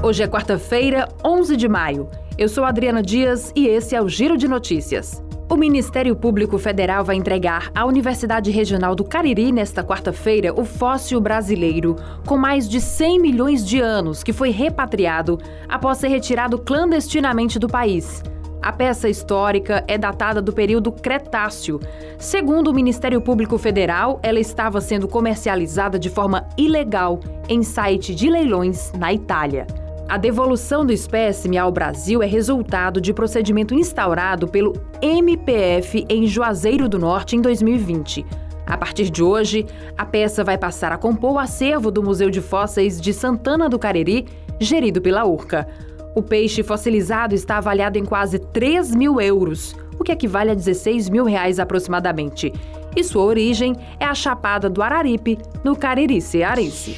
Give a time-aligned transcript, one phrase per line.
[0.00, 2.08] Hoje é quarta-feira, 11 de maio.
[2.38, 5.20] Eu sou Adriana Dias e esse é o Giro de Notícias.
[5.50, 11.20] O Ministério Público Federal vai entregar à Universidade Regional do Cariri nesta quarta-feira o fóssil
[11.20, 15.36] brasileiro, com mais de 100 milhões de anos, que foi repatriado
[15.68, 18.22] após ser retirado clandestinamente do país.
[18.62, 21.80] A peça histórica é datada do período Cretáceo.
[22.18, 27.18] Segundo o Ministério Público Federal, ela estava sendo comercializada de forma ilegal
[27.48, 29.66] em site de leilões na Itália.
[30.08, 34.72] A devolução do espécime ao Brasil é resultado de procedimento instaurado pelo
[35.02, 38.24] MPF em Juazeiro do Norte em 2020.
[38.66, 39.66] A partir de hoje,
[39.98, 43.78] a peça vai passar a compor o acervo do Museu de Fósseis de Santana do
[43.78, 44.26] Cariri,
[44.58, 45.68] gerido pela URCA.
[46.14, 51.10] O peixe fossilizado está avaliado em quase 3 mil euros, o que equivale a 16
[51.10, 52.50] mil reais aproximadamente.
[52.96, 56.96] E sua origem é a Chapada do Araripe, no Cariri cearense.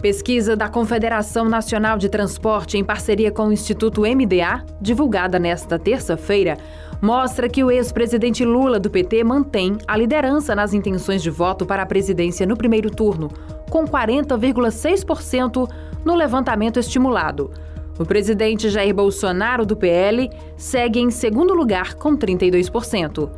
[0.00, 6.58] Pesquisa da Confederação Nacional de Transporte em parceria com o Instituto MDA, divulgada nesta terça-feira,
[7.00, 11.82] mostra que o ex-presidente Lula do PT mantém a liderança nas intenções de voto para
[11.82, 13.30] a presidência no primeiro turno,
[13.70, 15.66] com 40,6%
[16.04, 17.50] no levantamento estimulado.
[17.98, 23.30] O presidente Jair Bolsonaro do PL segue em segundo lugar com 32%.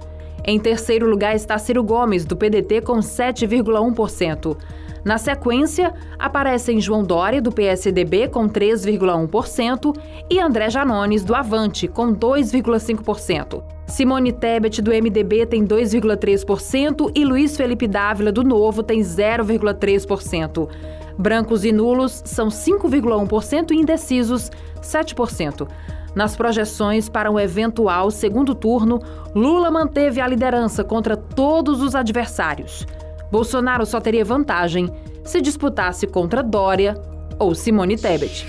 [0.44, 4.56] Em terceiro lugar está Ciro Gomes do PDT com 7,1%.
[5.04, 9.96] Na sequência, aparecem João Dória, do PSDB, com 3,1%,
[10.28, 13.62] e André Janones, do Avante, com 2,5%.
[13.86, 20.68] Simone Tebet, do MDB, tem 2,3% e Luiz Felipe Dávila, do Novo, tem 0,3%.
[21.16, 24.50] Brancos e nulos são 5,1% e indecisos,
[24.82, 25.66] 7%.
[26.14, 29.00] Nas projeções para um eventual segundo turno,
[29.34, 32.86] Lula manteve a liderança contra todos os adversários.
[33.30, 34.90] Bolsonaro só teria vantagem
[35.22, 37.00] se disputasse contra Dória
[37.38, 38.46] ou Simone Tebet.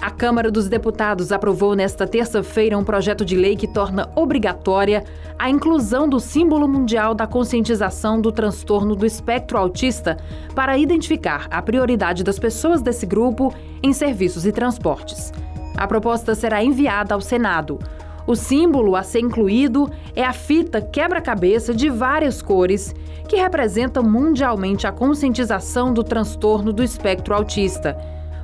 [0.00, 5.02] A Câmara dos Deputados aprovou nesta terça-feira um projeto de lei que torna obrigatória
[5.36, 10.16] a inclusão do símbolo mundial da conscientização do transtorno do espectro autista
[10.54, 13.52] para identificar a prioridade das pessoas desse grupo
[13.82, 15.32] em serviços e transportes.
[15.78, 17.78] A proposta será enviada ao Senado.
[18.26, 22.92] O símbolo a ser incluído é a fita quebra-cabeça de várias cores
[23.28, 27.96] que representa mundialmente a conscientização do transtorno do espectro autista.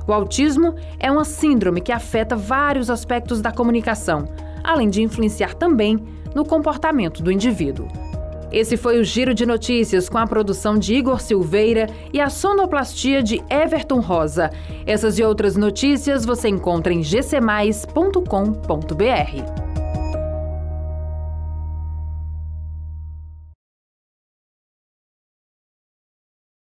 [0.07, 4.29] O autismo é uma síndrome que afeta vários aspectos da comunicação,
[4.63, 5.99] além de influenciar também
[6.33, 8.04] no comportamento do indivíduo.
[8.51, 13.21] Esse foi o Giro de Notícias com a produção de Igor Silveira e a sonoplastia
[13.21, 14.49] de Everton Rosa.
[14.85, 19.64] Essas e outras notícias você encontra em gcmais.com.br.